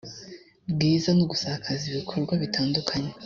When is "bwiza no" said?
0.71-1.23